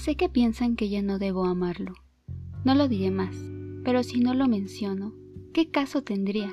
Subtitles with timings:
[0.00, 1.92] Sé que piensan que ya no debo amarlo.
[2.64, 3.36] No lo diré más,
[3.84, 5.12] pero si no lo menciono,
[5.52, 6.50] ¿qué caso tendría?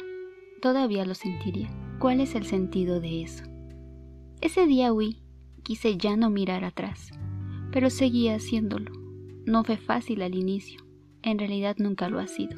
[0.62, 1.70] Todavía lo sentiría.
[1.98, 3.46] ¿Cuál es el sentido de eso?
[4.42, 5.22] Ese día huí,
[5.64, 7.12] quise ya no mirar atrás,
[7.72, 8.92] pero seguía haciéndolo.
[9.46, 10.82] No fue fácil al inicio,
[11.22, 12.58] en realidad nunca lo ha sido.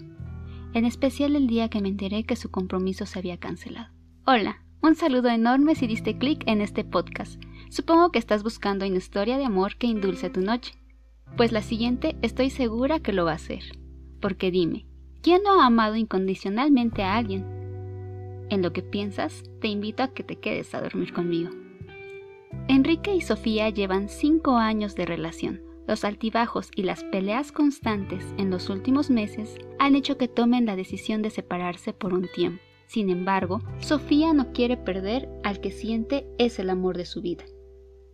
[0.73, 3.93] En especial el día que me enteré que su compromiso se había cancelado.
[4.25, 7.39] Hola, un saludo enorme si diste clic en este podcast.
[7.69, 10.78] Supongo que estás buscando una historia de amor que indulce tu noche.
[11.37, 13.63] Pues la siguiente estoy segura que lo va a hacer.
[14.19, 14.85] Porque dime,
[15.21, 17.45] ¿quién no ha amado incondicionalmente a alguien?
[18.49, 21.51] En lo que piensas, te invito a que te quedes a dormir conmigo.
[22.67, 25.61] Enrique y Sofía llevan cinco años de relación.
[25.87, 30.75] Los altibajos y las peleas constantes en los últimos meses han hecho que tomen la
[30.75, 32.61] decisión de separarse por un tiempo.
[32.87, 37.43] Sin embargo, Sofía no quiere perder al que siente es el amor de su vida.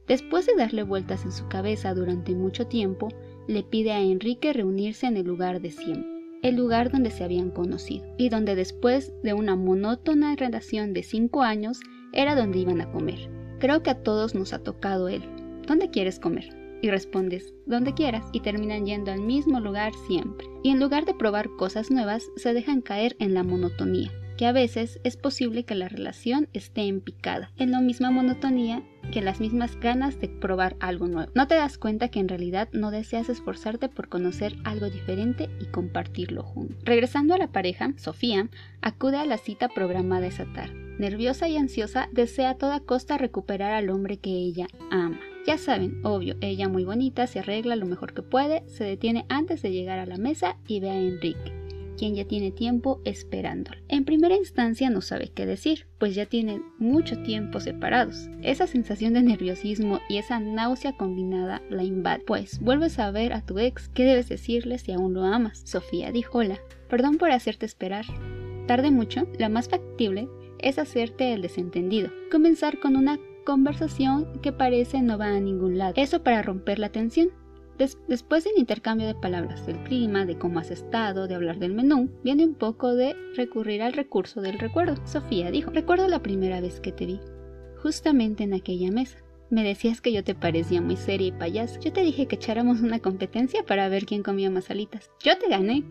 [0.08, 3.10] Después de darle vueltas en su cabeza durante mucho tiempo,
[3.48, 6.08] le pide a Enrique reunirse en el lugar de siempre,
[6.44, 11.42] el lugar donde se habían conocido, y donde después de una monótona relación de cinco
[11.42, 11.80] años
[12.14, 13.30] era donde iban a comer.
[13.60, 15.24] Creo que a todos nos ha tocado él.
[15.68, 16.56] ¿Dónde quieres comer?
[16.84, 20.46] Y respondes, donde quieras, y terminan yendo al mismo lugar siempre.
[20.62, 24.52] Y en lugar de probar cosas nuevas, se dejan caer en la monotonía que a
[24.52, 29.40] veces es posible que la relación esté en picada, en la misma monotonía que las
[29.40, 31.32] mismas ganas de probar algo nuevo.
[31.36, 35.66] No te das cuenta que en realidad no deseas esforzarte por conocer algo diferente y
[35.66, 36.78] compartirlo juntos.
[36.84, 38.50] Regresando a la pareja, Sofía
[38.82, 40.74] acude a la cita programada esa tarde.
[40.98, 45.20] Nerviosa y ansiosa, desea a toda costa recuperar al hombre que ella ama.
[45.46, 49.62] Ya saben, obvio, ella muy bonita, se arregla lo mejor que puede, se detiene antes
[49.62, 51.55] de llegar a la mesa y ve a Enrique
[51.96, 53.78] quien ya tiene tiempo esperándolo.
[53.88, 58.30] En primera instancia no sabe qué decir, pues ya tienen mucho tiempo separados.
[58.42, 63.42] Esa sensación de nerviosismo y esa náusea combinada la invade, pues vuelves a ver a
[63.42, 65.62] tu ex, ¿qué debes decirle si aún lo amas?
[65.66, 66.60] Sofía dijo, hola,
[66.90, 68.06] perdón por hacerte esperar.
[68.68, 70.28] Tarde mucho, la más factible
[70.60, 75.94] es hacerte el desentendido, comenzar con una conversación que parece no va a ningún lado.
[75.98, 77.30] Eso para romper la tensión
[77.78, 82.10] después del intercambio de palabras, del clima, de cómo has estado, de hablar del menú,
[82.24, 84.96] viene un poco de recurrir al recurso del recuerdo.
[85.06, 87.20] Sofía dijo, recuerdo la primera vez que te vi,
[87.82, 89.18] justamente en aquella mesa.
[89.50, 91.80] Me decías que yo te parecía muy seria y payasa.
[91.80, 95.12] Yo te dije que echáramos una competencia para ver quién comía más alitas.
[95.24, 95.84] Yo te gané,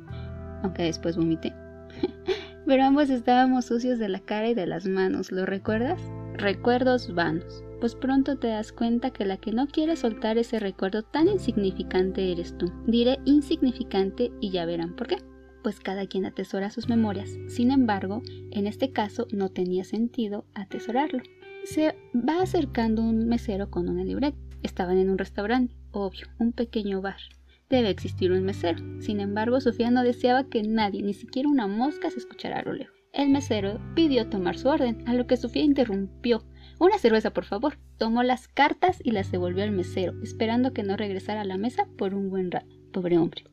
[0.63, 1.55] aunque después vomité.
[2.67, 6.01] Pero ambos estábamos sucios de la cara y de las manos, ¿lo recuerdas?
[6.35, 11.03] Recuerdos vanos pues pronto te das cuenta que la que no quiere soltar ese recuerdo
[11.03, 12.73] tan insignificante eres tú.
[12.87, 15.19] Diré insignificante y ya verán por qué.
[15.63, 17.37] Pues cada quien atesora sus memorias.
[17.47, 21.23] Sin embargo, en este caso no tenía sentido atesorarlo.
[21.65, 24.39] Se va acercando un mesero con una libreta.
[24.63, 27.21] Estaban en un restaurante, obvio, un pequeño bar.
[27.69, 28.83] Debe existir un mesero.
[29.01, 32.73] Sin embargo, Sofía no deseaba que nadie, ni siquiera una mosca, se escuchara a lo
[32.73, 32.97] lejos.
[33.13, 36.43] El mesero pidió tomar su orden, a lo que Sofía interrumpió
[36.79, 37.79] una cerveza, por favor.
[37.99, 41.87] Tomó las cartas y las devolvió al mesero, esperando que no regresara a la mesa
[41.97, 42.75] por un buen rato.
[42.93, 43.45] Pobre hombre.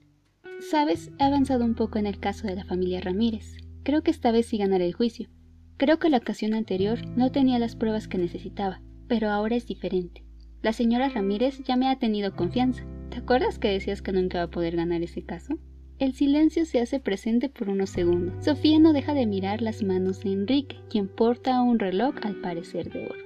[0.60, 3.58] Sabes, he avanzado un poco en el caso de la familia Ramírez.
[3.84, 5.30] Creo que esta vez sí ganaré el juicio.
[5.78, 10.24] Creo que la ocasión anterior no tenía las pruebas que necesitaba, pero ahora es diferente.
[10.62, 12.86] La señora Ramírez ya me ha tenido confianza.
[13.10, 15.58] ¿Te acuerdas que decías que nunca va a poder ganar ese caso?
[16.02, 18.44] El silencio se hace presente por unos segundos.
[18.44, 22.92] Sofía no deja de mirar las manos de Enrique, quien porta un reloj al parecer
[22.92, 23.24] de oro.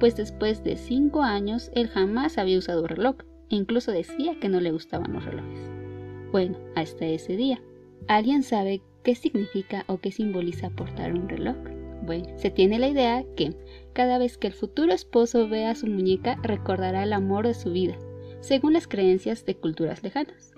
[0.00, 3.14] Pues después de cinco años él jamás había usado reloj,
[3.48, 5.60] e incluso decía que no le gustaban los relojes.
[6.32, 7.62] Bueno, hasta ese día.
[8.08, 11.58] ¿Alguien sabe qué significa o qué simboliza portar un reloj?
[12.02, 13.54] Bueno, se tiene la idea que
[13.92, 17.96] cada vez que el futuro esposo vea su muñeca recordará el amor de su vida,
[18.40, 20.49] según las creencias de culturas lejanas.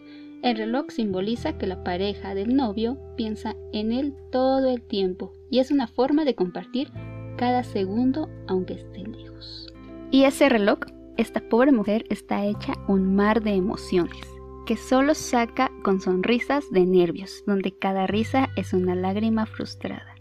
[0.42, 5.60] El reloj simboliza que la pareja del novio piensa en él todo el tiempo y
[5.60, 6.91] es una forma de compartir
[7.36, 9.72] cada segundo aunque esté lejos.
[10.10, 10.80] Y ese reloj,
[11.16, 14.18] esta pobre mujer está hecha un mar de emociones
[14.66, 20.15] que solo saca con sonrisas de nervios, donde cada risa es una lágrima frustrada.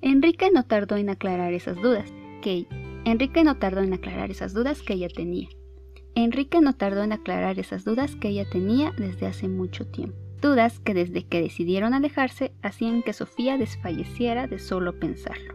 [0.00, 2.12] Enrique no tardó en aclarar esas dudas
[2.42, 2.66] que
[3.04, 5.48] Enrique no tardó en aclarar esas dudas que ella tenía.
[6.14, 10.16] Enrique no tardó en aclarar esas dudas que ella tenía desde hace mucho tiempo.
[10.42, 15.54] Dudas que desde que decidieron alejarse hacían que Sofía desfalleciera de solo pensarlo.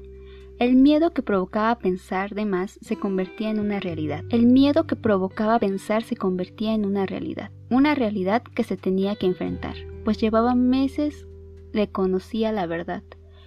[0.59, 4.23] El miedo que provocaba pensar de más se convertía en una realidad.
[4.29, 7.51] El miedo que provocaba pensar se convertía en una realidad.
[7.69, 11.27] Una realidad que se tenía que enfrentar, pues llevaba meses
[11.73, 13.03] le conocía la verdad,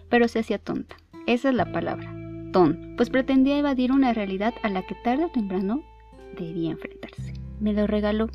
[0.09, 0.97] pero se hacía tonta.
[1.27, 2.15] Esa es la palabra,
[2.53, 5.83] tonta, pues pretendía evadir una realidad a la que tarde o temprano
[6.37, 7.35] debía enfrentarse.
[7.61, 8.29] Me lo regaló.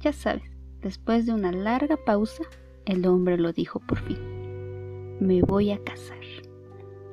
[0.00, 0.50] Ya sabes,
[0.82, 2.44] después de una larga pausa,
[2.84, 4.18] el hombre lo dijo por fin.
[5.20, 6.16] Me voy a casar.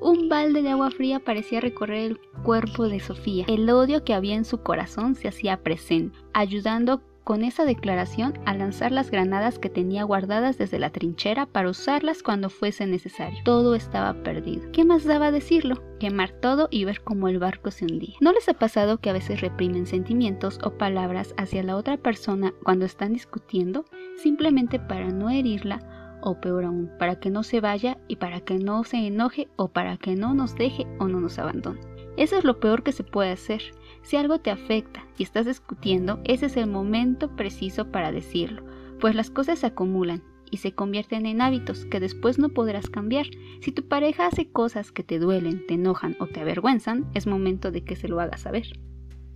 [0.02, 3.46] Un balde de agua fría parecía recorrer el cuerpo de Sofía.
[3.48, 8.54] El odio que había en su corazón se hacía presente, ayudando con esa declaración a
[8.54, 13.40] lanzar las granadas que tenía guardadas desde la trinchera para usarlas cuando fuese necesario.
[13.44, 14.72] Todo estaba perdido.
[14.72, 15.82] ¿Qué más daba decirlo?
[16.00, 18.16] Quemar todo y ver cómo el barco se hundía.
[18.20, 22.54] ¿No les ha pasado que a veces reprimen sentimientos o palabras hacia la otra persona
[22.64, 23.86] cuando están discutiendo
[24.18, 25.80] simplemente para no herirla
[26.22, 29.68] o peor aún, para que no se vaya y para que no se enoje o
[29.70, 31.82] para que no nos deje o no nos abandone?
[32.16, 33.62] Eso es lo peor que se puede hacer.
[34.04, 38.64] Si algo te afecta y estás discutiendo, ese es el momento preciso para decirlo,
[39.00, 40.22] pues las cosas se acumulan
[40.52, 43.26] y se convierten en hábitos que después no podrás cambiar.
[43.62, 47.72] Si tu pareja hace cosas que te duelen, te enojan o te avergüenzan, es momento
[47.72, 48.68] de que se lo hagas saber.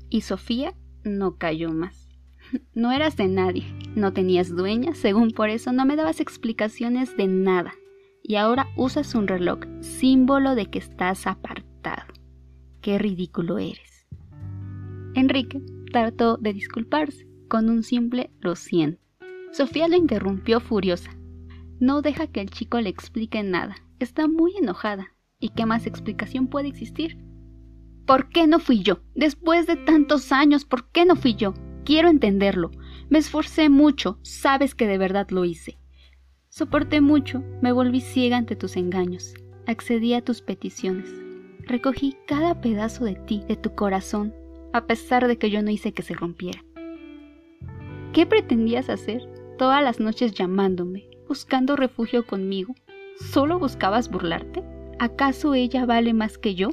[0.10, 2.08] Y Sofía no cayó más.
[2.74, 3.66] No eras de nadie,
[3.96, 7.74] no tenías dueña, según por eso no me dabas explicaciones de nada.
[8.24, 12.14] Y ahora usas un reloj, símbolo de que estás apartado.
[12.80, 13.87] Qué ridículo eres.
[15.18, 19.02] Enrique trató de disculparse con un simple lo siento.
[19.52, 21.10] Sofía lo interrumpió furiosa.
[21.80, 23.78] No deja que el chico le explique nada.
[23.98, 25.08] Está muy enojada.
[25.40, 27.18] ¿Y qué más explicación puede existir?
[28.06, 29.00] ¿Por qué no fui yo?
[29.16, 31.56] Después de tantos años, ¿por qué no fui yo?
[31.84, 32.70] Quiero entenderlo.
[33.10, 35.80] Me esforcé mucho, sabes que de verdad lo hice.
[36.50, 39.34] Soporté mucho, me volví ciega ante tus engaños.
[39.66, 41.10] Accedí a tus peticiones.
[41.62, 44.32] Recogí cada pedazo de ti, de tu corazón,
[44.78, 46.64] a pesar de que yo no hice que se rompiera.
[48.14, 49.28] ¿Qué pretendías hacer?
[49.58, 52.74] Todas las noches llamándome, buscando refugio conmigo.
[53.20, 54.64] ¿Solo buscabas burlarte?
[55.00, 56.70] ¿Acaso ella vale más que yo?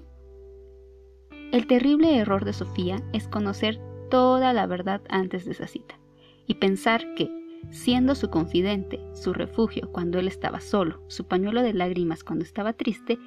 [1.52, 3.80] El terrible error de Sofía es conocer
[4.10, 5.98] toda la verdad antes de esa cita
[6.46, 7.30] y pensar que,
[7.70, 12.72] siendo su confidente, su refugio cuando él estaba solo, su pañuelo de lágrimas cuando estaba
[12.72, 13.18] triste,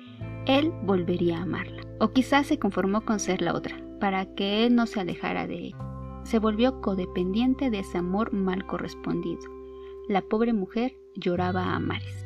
[0.46, 1.84] él volvería a amarla.
[2.00, 5.68] O quizás se conformó con ser la otra, para que él no se alejara de
[5.68, 5.78] ella.
[6.24, 9.42] Se volvió codependiente de ese amor mal correspondido.
[10.08, 12.26] La pobre mujer lloraba a mares.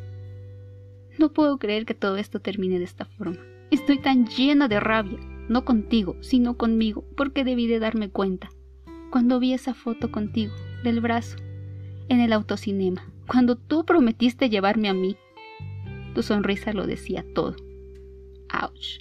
[1.18, 3.38] No puedo creer que todo esto termine de esta forma.
[3.70, 5.20] Estoy tan llena de rabia,
[5.50, 8.50] no contigo, sino conmigo, porque debí de darme cuenta.
[9.12, 10.54] Cuando vi esa foto contigo,
[10.84, 11.38] del brazo,
[12.10, 15.16] en el autocinema, cuando tú prometiste llevarme a mí,
[16.14, 17.56] tu sonrisa lo decía todo.
[18.52, 19.00] Ouch.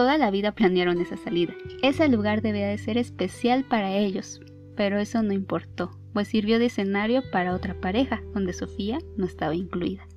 [0.00, 1.52] Toda la vida planearon esa salida.
[1.82, 4.40] Ese lugar debía de ser especial para ellos,
[4.74, 9.54] pero eso no importó, pues sirvió de escenario para otra pareja, donde Sofía no estaba
[9.54, 10.08] incluida.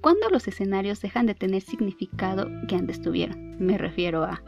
[0.00, 3.58] ¿Cuándo los escenarios dejan de tener significado que antes tuvieron?
[3.58, 4.42] Me refiero a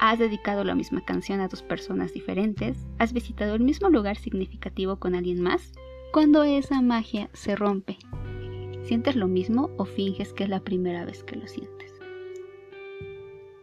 [0.00, 2.76] ¿Has dedicado la misma canción a dos personas diferentes?
[2.98, 5.72] ¿Has visitado el mismo lugar significativo con alguien más?
[6.12, 7.96] Cuando esa magia se rompe,
[8.82, 11.77] ¿sientes lo mismo o finges que es la primera vez que lo sientes?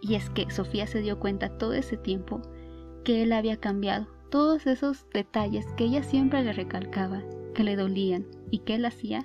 [0.07, 2.39] Y es que Sofía se dio cuenta todo ese tiempo
[3.03, 7.23] que él había cambiado, todos esos detalles que ella siempre le recalcaba,
[7.55, 9.23] que le dolían y que él hacía,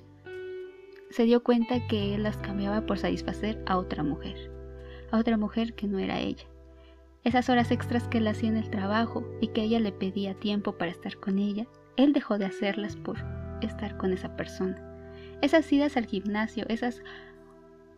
[1.10, 4.50] se dio cuenta que él las cambiaba por satisfacer a otra mujer,
[5.10, 6.46] a otra mujer que no era ella.
[7.24, 10.78] Esas horas extras que él hacía en el trabajo y que ella le pedía tiempo
[10.78, 11.66] para estar con ella,
[11.96, 13.18] él dejó de hacerlas por
[13.60, 14.80] estar con esa persona.
[15.42, 17.02] Esas idas al gimnasio, esas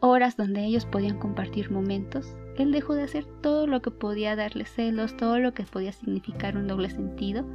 [0.01, 4.65] horas donde ellos podían compartir momentos, él dejó de hacer todo lo que podía darle
[4.65, 7.47] celos, todo lo que podía significar un doble sentido,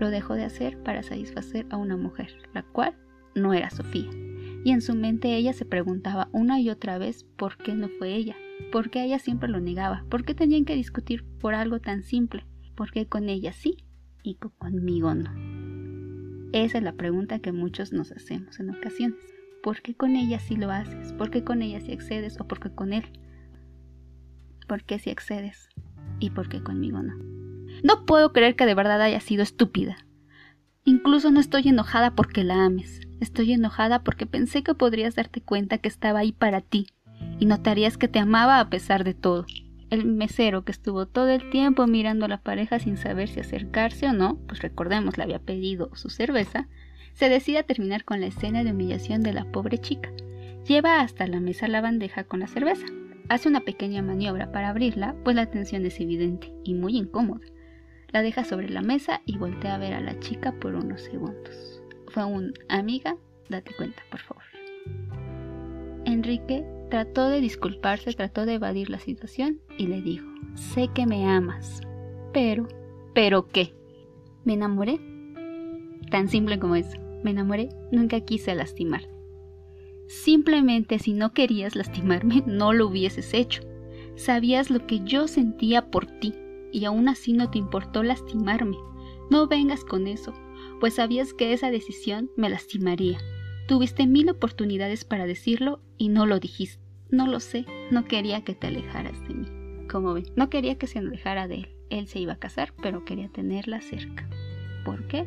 [0.00, 2.96] lo dejó de hacer para satisfacer a una mujer, la cual
[3.34, 4.10] no era Sofía.
[4.64, 8.14] Y en su mente ella se preguntaba una y otra vez por qué no fue
[8.14, 8.36] ella,
[8.70, 12.46] por qué ella siempre lo negaba, por qué tenían que discutir por algo tan simple,
[12.74, 13.76] por qué con ella sí
[14.22, 15.30] y conmigo no.
[16.52, 19.18] Esa es la pregunta que muchos nos hacemos en ocasiones.
[19.62, 21.12] ¿Por qué con ella sí lo haces?
[21.12, 23.04] ¿Por qué con ella sí accedes o por qué con él?
[24.66, 25.68] ¿Por qué sí accedes
[26.18, 27.14] y por qué conmigo no?
[27.82, 29.96] No puedo creer que de verdad haya sido estúpida.
[30.84, 33.00] Incluso no estoy enojada porque la ames.
[33.20, 36.86] Estoy enojada porque pensé que podrías darte cuenta que estaba ahí para ti
[37.38, 39.46] y notarías que te amaba a pesar de todo.
[39.90, 44.08] El mesero que estuvo todo el tiempo mirando a la pareja sin saber si acercarse
[44.08, 46.66] o no, pues recordemos le había pedido su cerveza,
[47.12, 50.10] se decide a terminar con la escena de humillación de la pobre chica.
[50.66, 52.86] Lleva hasta la mesa la bandeja con la cerveza.
[53.28, 57.46] Hace una pequeña maniobra para abrirla, pues la tensión es evidente y muy incómoda.
[58.08, 61.82] La deja sobre la mesa y voltea a ver a la chica por unos segundos.
[62.08, 63.16] Fue un amiga,
[63.48, 64.42] date cuenta, por favor.
[66.04, 71.26] Enrique trató de disculparse, trató de evadir la situación y le dijo, sé que me
[71.26, 71.80] amas,
[72.34, 72.68] pero,
[73.14, 73.74] ¿pero qué?
[74.44, 75.00] ¿Me enamoré?
[76.10, 76.98] Tan simple como eso.
[77.22, 79.11] Me enamoré, nunca quise lastimar.
[80.12, 83.62] Simplemente si no querías lastimarme, no lo hubieses hecho.
[84.14, 86.34] Sabías lo que yo sentía por ti
[86.70, 88.76] y aún así no te importó lastimarme.
[89.30, 90.34] No vengas con eso,
[90.80, 93.18] pues sabías que esa decisión me lastimaría.
[93.66, 96.82] Tuviste mil oportunidades para decirlo y no lo dijiste.
[97.08, 99.46] No lo sé, no quería que te alejaras de mí.
[99.90, 101.68] Como ven, no quería que se alejara de él.
[101.88, 104.28] Él se iba a casar, pero quería tenerla cerca.
[104.84, 105.26] ¿Por qué?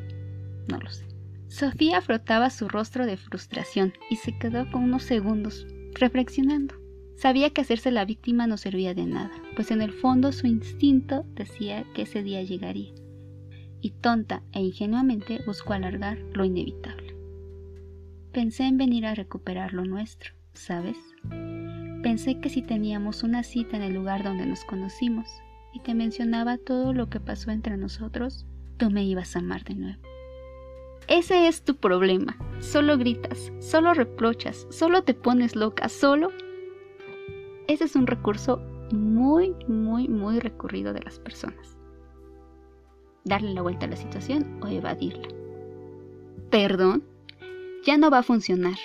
[0.68, 1.15] No lo sé.
[1.56, 6.76] Sofía frotaba su rostro de frustración y se quedó con unos segundos, reflexionando.
[7.16, 11.24] Sabía que hacerse la víctima no servía de nada, pues en el fondo su instinto
[11.34, 12.94] decía que ese día llegaría.
[13.80, 17.16] Y tonta e ingenuamente buscó alargar lo inevitable.
[18.34, 20.98] Pensé en venir a recuperar lo nuestro, ¿sabes?
[22.04, 25.30] Pensé que si teníamos una cita en el lugar donde nos conocimos
[25.74, 28.46] y te mencionaba todo lo que pasó entre nosotros,
[28.76, 30.15] tú me ibas a amar de nuevo.
[31.08, 32.36] Ese es tu problema.
[32.60, 36.32] Solo gritas, solo reprochas, solo te pones loca, solo...
[37.68, 41.78] Ese es un recurso muy, muy, muy recurrido de las personas.
[43.24, 45.28] Darle la vuelta a la situación o evadirla.
[46.50, 47.04] Perdón,
[47.86, 48.78] ya no va a funcionar.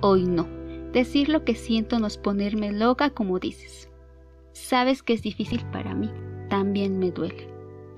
[0.00, 0.48] Hoy no.
[0.92, 3.88] Decir lo que siento no es ponerme loca como dices.
[4.52, 6.10] Sabes que es difícil para mí.
[6.48, 7.48] También me duele,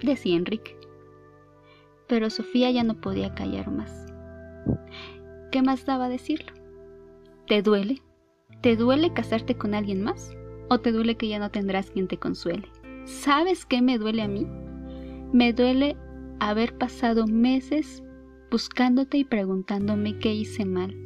[0.03, 0.80] decía Enrique
[2.11, 4.07] pero Sofía ya no podía callar más.
[5.53, 6.53] ¿Qué más daba decirlo?
[7.47, 8.03] ¿Te duele?
[8.63, 10.33] ¿Te duele casarte con alguien más?
[10.69, 12.69] ¿O te duele que ya no tendrás quien te consuele?
[13.05, 14.45] ¿Sabes qué me duele a mí?
[15.33, 15.97] Me duele
[16.41, 18.03] haber pasado meses
[18.51, 20.97] buscándote y preguntándome qué hice mal.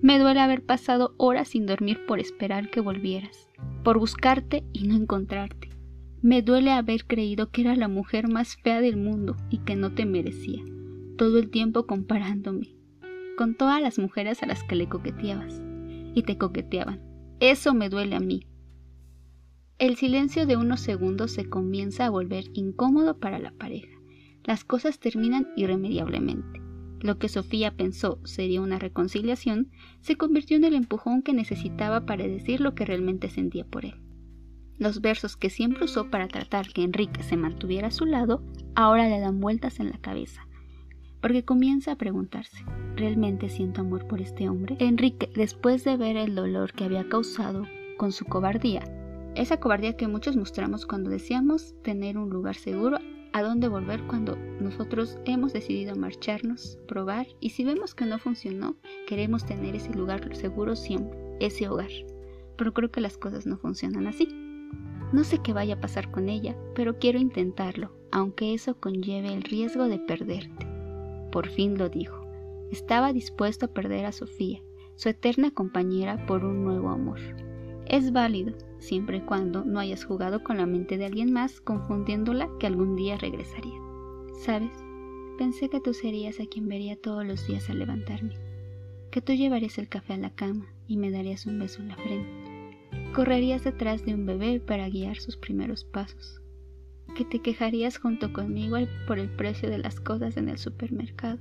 [0.00, 3.50] Me duele haber pasado horas sin dormir por esperar que volvieras,
[3.84, 5.71] por buscarte y no encontrarte.
[6.22, 9.92] Me duele haber creído que era la mujer más fea del mundo y que no
[9.92, 10.62] te merecía,
[11.18, 12.76] todo el tiempo comparándome
[13.36, 15.60] con todas las mujeres a las que le coqueteabas
[16.14, 17.00] y te coqueteaban.
[17.40, 18.46] Eso me duele a mí.
[19.78, 23.98] El silencio de unos segundos se comienza a volver incómodo para la pareja.
[24.44, 26.60] Las cosas terminan irremediablemente.
[27.00, 32.28] Lo que Sofía pensó sería una reconciliación se convirtió en el empujón que necesitaba para
[32.28, 34.01] decir lo que realmente sentía por él.
[34.78, 38.42] Los versos que siempre usó para tratar que Enrique se mantuviera a su lado,
[38.74, 40.46] ahora le dan vueltas en la cabeza,
[41.20, 42.64] porque comienza a preguntarse,
[42.96, 44.76] ¿realmente siento amor por este hombre?
[44.80, 48.82] Enrique, después de ver el dolor que había causado con su cobardía,
[49.34, 52.98] esa cobardía que muchos mostramos cuando deseamos tener un lugar seguro
[53.32, 58.76] a dónde volver cuando nosotros hemos decidido marcharnos, probar y si vemos que no funcionó,
[59.06, 61.90] queremos tener ese lugar seguro siempre, ese hogar.
[62.56, 64.28] Pero creo que las cosas no funcionan así.
[65.12, 69.42] No sé qué vaya a pasar con ella, pero quiero intentarlo, aunque eso conlleve el
[69.42, 70.66] riesgo de perderte.
[71.30, 72.26] Por fin lo dijo.
[72.70, 74.62] Estaba dispuesto a perder a Sofía,
[74.96, 77.18] su eterna compañera, por un nuevo amor.
[77.84, 82.48] Es válido, siempre y cuando no hayas jugado con la mente de alguien más, confundiéndola
[82.58, 83.78] que algún día regresaría.
[84.40, 84.72] ¿Sabes?
[85.36, 88.34] Pensé que tú serías a quien vería todos los días al levantarme,
[89.10, 91.96] que tú llevarías el café a la cama y me darías un beso en la
[91.96, 92.41] frente
[93.14, 96.40] correrías detrás de un bebé para guiar sus primeros pasos,
[97.14, 101.38] que te quejarías junto conmigo por el precio de las cosas en el supermercado,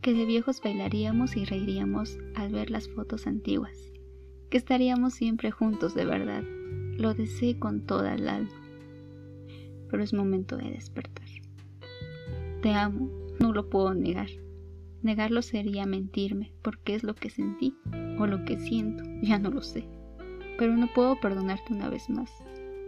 [0.00, 3.76] que de viejos bailaríamos y reiríamos al ver las fotos antiguas,
[4.50, 6.44] que estaríamos siempre juntos de verdad,
[6.96, 8.50] lo deseé con toda el alma,
[9.90, 11.28] pero es momento de despertar.
[12.62, 14.28] Te amo, no lo puedo negar.
[15.02, 17.74] Negarlo sería mentirme, porque es lo que sentí
[18.18, 19.86] o lo que siento, ya no lo sé
[20.58, 22.30] pero no puedo perdonarte una vez más.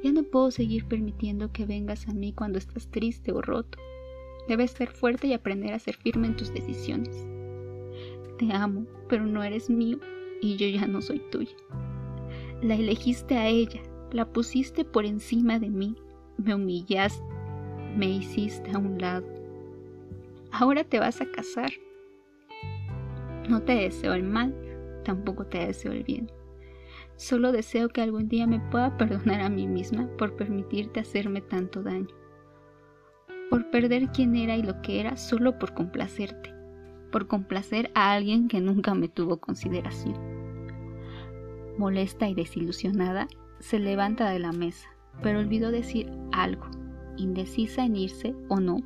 [0.03, 3.79] Ya no puedo seguir permitiendo que vengas a mí cuando estás triste o roto.
[4.47, 7.27] Debes ser fuerte y aprender a ser firme en tus decisiones.
[8.39, 9.99] Te amo, pero no eres mío
[10.41, 11.57] y yo ya no soy tuya.
[12.63, 15.97] La elegiste a ella, la pusiste por encima de mí,
[16.39, 17.23] me humillaste,
[17.97, 19.27] me hiciste a un lado.
[20.53, 21.71] Ahora te vas a casar.
[23.49, 24.55] No te deseo el mal,
[25.05, 26.31] tampoco te deseo el bien.
[27.17, 31.83] Solo deseo que algún día me pueda perdonar a mí misma por permitirte hacerme tanto
[31.83, 32.15] daño,
[33.49, 36.53] por perder quién era y lo que era solo por complacerte,
[37.11, 40.15] por complacer a alguien que nunca me tuvo consideración.
[41.79, 43.29] Molesta y desilusionada,
[43.61, 44.91] se levanta de la mesa,
[45.23, 46.67] pero olvidó decir algo.
[47.17, 48.77] Indecisa en irse o no,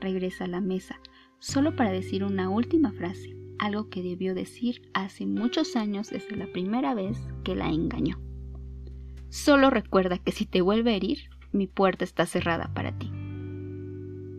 [0.00, 1.00] regresa a la mesa,
[1.38, 6.46] solo para decir una última frase algo que debió decir hace muchos años desde la
[6.46, 8.20] primera vez que la engañó.
[9.28, 13.10] Solo recuerda que si te vuelve a herir, mi puerta está cerrada para ti.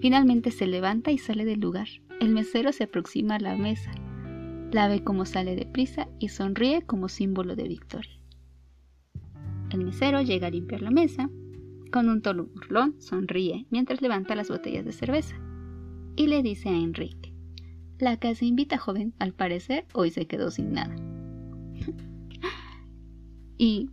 [0.02, 1.88] Finalmente se levanta y sale del lugar,
[2.20, 3.92] El mesero se aproxima a la mesa,
[4.72, 8.20] la ve como sale deprisa y sonríe como símbolo de victoria.
[9.72, 11.30] El mesero llega a limpiar la mesa,
[11.92, 15.36] con un tono burlón sonríe mientras levanta las botellas de cerveza
[16.16, 17.19] y le dice a Enrique,
[18.00, 20.96] la casa invita joven, al parecer hoy se quedó sin nada.
[23.58, 23.90] ¿Y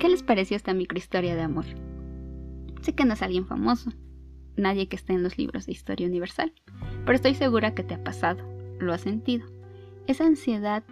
[0.00, 1.66] qué les pareció esta microhistoria de amor?
[2.82, 3.90] Sé que no es alguien famoso,
[4.56, 6.52] nadie que esté en los libros de historia universal,
[7.04, 8.42] pero estoy segura que te ha pasado,
[8.78, 9.46] lo has sentido.
[10.06, 10.84] Esa ansiedad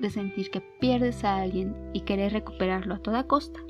[0.00, 3.60] de sentir que pierdes a alguien y querer recuperarlo a toda costa.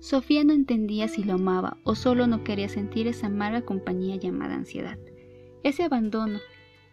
[0.00, 4.54] Sofía no entendía si lo amaba o solo no quería sentir esa mala compañía llamada
[4.54, 4.98] ansiedad.
[5.62, 6.38] Ese abandono,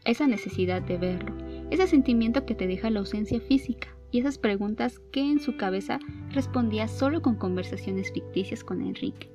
[0.07, 1.35] esa necesidad de verlo,
[1.69, 5.99] ese sentimiento que te deja la ausencia física y esas preguntas que en su cabeza
[6.31, 9.29] respondía solo con conversaciones ficticias con Enrique.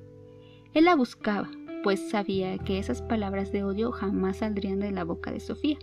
[0.73, 1.49] Él la buscaba,
[1.83, 5.77] pues sabía que esas palabras de odio jamás saldrían de la boca de Sofía,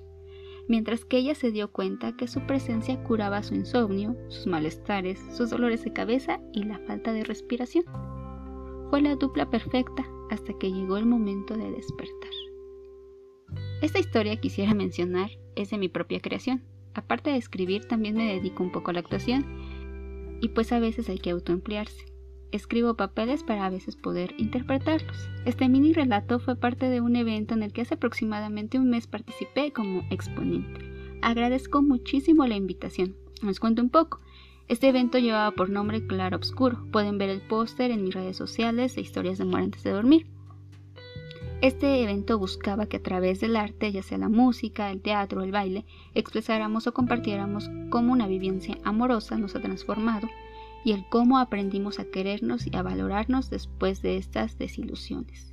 [0.67, 5.51] mientras que ella se dio cuenta que su presencia curaba su insomnio, sus malestares, sus
[5.51, 7.85] dolores de cabeza y la falta de respiración.
[8.91, 12.50] Fue la dupla perfecta hasta que llegó el momento de despertar.
[13.81, 16.63] Esta historia quisiera mencionar es de mi propia creación.
[16.93, 19.47] Aparte de escribir, también me dedico un poco a la actuación
[20.43, 22.05] y pues a veces hay que autoemplearse.
[22.53, 25.17] Escribo papeles para a veces poder interpretarlos.
[25.47, 29.07] Este mini relato fue parte de un evento en el que hace aproximadamente un mes
[29.07, 30.81] participé como exponente.
[31.23, 33.17] Agradezco muchísimo la invitación.
[33.43, 34.21] Les cuento un poco.
[34.69, 36.85] Este evento llevaba por nombre Claro Obscuro.
[36.93, 40.27] Pueden ver el póster en mis redes sociales de historias de amor antes de dormir.
[41.62, 45.52] Este evento buscaba que a través del arte, ya sea la música, el teatro, el
[45.52, 50.26] baile, expresáramos o compartiéramos cómo una vivencia amorosa nos ha transformado
[50.87, 55.52] y el cómo aprendimos a querernos y a valorarnos después de estas desilusiones.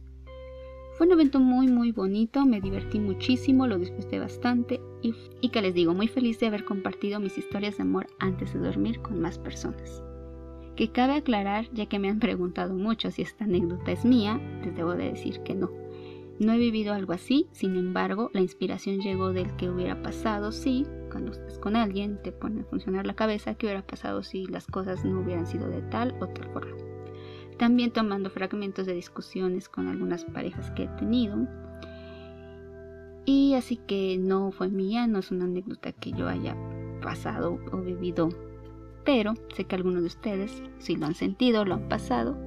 [0.97, 5.61] Fue un evento muy muy bonito, me divertí muchísimo, lo disfruté bastante y, y que
[5.61, 9.19] les digo, muy feliz de haber compartido mis historias de amor antes de dormir con
[9.19, 10.01] más personas.
[10.77, 14.73] Que cabe aclarar, ya que me han preguntado mucho si esta anécdota es mía, les
[14.73, 15.86] debo de decir que no.
[16.39, 20.85] No he vivido algo así, sin embargo, la inspiración llegó del que hubiera pasado si,
[21.11, 24.67] cuando estás con alguien, te pone a funcionar la cabeza, qué hubiera pasado si las
[24.67, 26.75] cosas no hubieran sido de tal o tal forma.
[27.57, 31.47] También tomando fragmentos de discusiones con algunas parejas que he tenido.
[33.25, 36.55] Y así que no fue mía, no es una anécdota que yo haya
[37.01, 38.29] pasado o vivido,
[39.03, 42.37] pero sé que algunos de ustedes, si lo han sentido, lo han pasado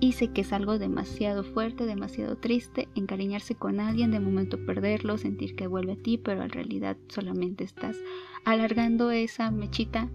[0.00, 5.18] y sé que es algo demasiado fuerte, demasiado triste, encariñarse con alguien, de momento perderlo,
[5.18, 7.96] sentir que vuelve a ti, pero en realidad solamente estás
[8.44, 10.08] alargando esa mechita,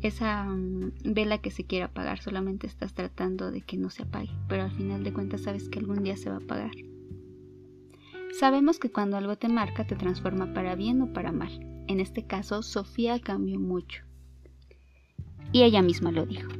[0.00, 4.30] esa mm, vela que se quiere apagar, solamente estás tratando de que no se apague,
[4.48, 6.72] pero al final de cuentas sabes que algún día se va a apagar.
[8.32, 11.50] Sabemos que cuando algo te marca te transforma para bien o para mal.
[11.86, 14.04] En este caso, Sofía cambió mucho.
[15.52, 16.50] Y ella misma lo dijo.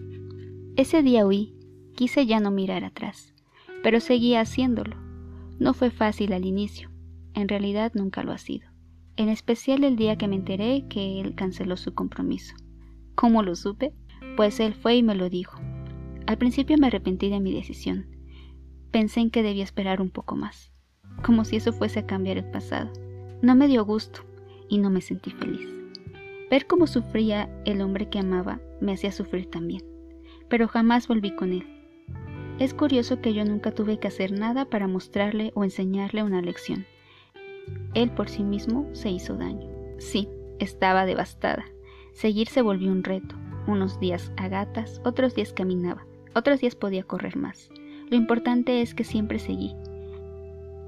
[0.76, 1.54] Ese día huí
[1.94, 3.34] Quise ya no mirar atrás,
[3.82, 4.96] pero seguía haciéndolo.
[5.58, 6.90] No fue fácil al inicio,
[7.34, 8.68] en realidad nunca lo ha sido,
[9.16, 12.54] en especial el día que me enteré que él canceló su compromiso.
[13.14, 13.92] ¿Cómo lo supe?
[14.36, 15.60] Pues él fue y me lo dijo.
[16.26, 18.06] Al principio me arrepentí de mi decisión.
[18.90, 20.72] Pensé en que debía esperar un poco más,
[21.22, 22.90] como si eso fuese a cambiar el pasado.
[23.42, 24.20] No me dio gusto
[24.68, 25.68] y no me sentí feliz.
[26.50, 29.82] Ver cómo sufría el hombre que amaba me hacía sufrir también,
[30.48, 31.66] pero jamás volví con él.
[32.62, 36.86] Es curioso que yo nunca tuve que hacer nada para mostrarle o enseñarle una lección.
[37.92, 39.68] Él por sí mismo se hizo daño.
[39.98, 40.28] Sí,
[40.60, 41.64] estaba devastada.
[42.12, 43.34] Seguir se volvió un reto.
[43.66, 47.68] Unos días a gatas, otros días caminaba, otros días podía correr más.
[48.08, 49.74] Lo importante es que siempre seguí.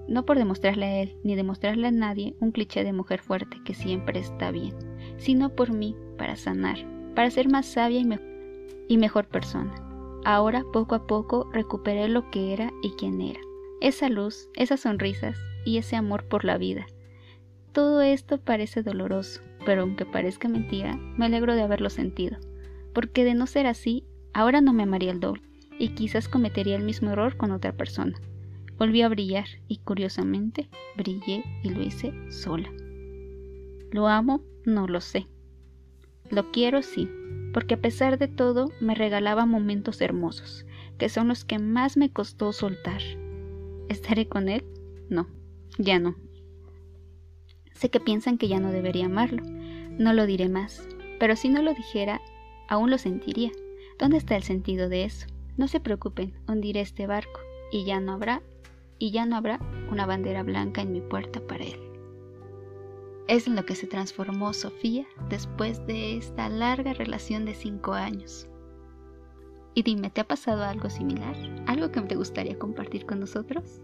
[0.07, 3.75] No por demostrarle a él ni demostrarle a nadie un cliché de mujer fuerte que
[3.75, 4.77] siempre está bien,
[5.17, 6.79] sino por mí, para sanar,
[7.17, 8.09] para ser más sabia y,
[8.87, 9.84] y mejor persona.
[10.25, 13.41] Ahora, poco a poco, recuperé lo que era y quién era.
[13.81, 16.87] Esa luz, esas sonrisas y ese amor por la vida.
[17.73, 22.39] Todo esto parece doloroso, pero aunque parezca mentira, me alegro de haberlo sentido,
[22.95, 25.43] porque de no ser así, ahora no me amaría el doble,
[25.79, 28.19] y quizás cometería el mismo error con otra persona.
[28.79, 32.71] Volví a brillar y curiosamente brillé y lo hice sola.
[33.91, 34.43] ¿Lo amo?
[34.65, 35.29] No lo sé.
[36.31, 37.09] Lo quiero sí,
[37.53, 40.65] porque a pesar de todo me regalaba momentos hermosos,
[40.99, 43.03] que son los que más me costó soltar.
[43.89, 44.65] ¿Estaré con él?
[45.09, 45.29] No,
[45.79, 46.17] ya no.
[47.75, 49.43] Sé que piensan que ya no debería amarlo,
[49.99, 50.89] no lo diré más,
[51.21, 52.21] pero si no lo dijera,
[52.69, 53.53] aún lo sentiría.
[53.99, 55.27] ¿Dónde está el sentido de eso?
[55.57, 58.43] No se preocupen, hundiré este barco y ya no habrá
[58.99, 59.61] y ya no habrá
[59.91, 61.94] una bandera blanca en mi puerta para él.
[63.27, 68.49] Es en lo que se transformó Sofía después de esta larga relación de cinco años.
[69.75, 71.35] Y dime, ¿te ha pasado algo similar?
[71.67, 73.81] ¿Algo que te gustaría compartir con nosotros?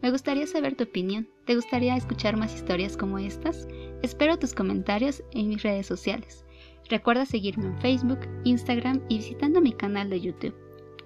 [0.00, 1.28] Me gustaría saber tu opinión.
[1.44, 3.68] ¿Te gustaría escuchar más historias como estas?
[4.02, 6.44] Espero tus comentarios en mis redes sociales.
[6.88, 10.54] Recuerda seguirme en Facebook, Instagram y visitando mi canal de YouTube.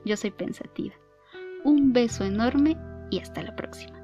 [0.05, 0.95] Yo soy Pensativa.
[1.64, 2.77] Un beso enorme
[3.11, 4.02] y hasta la próxima.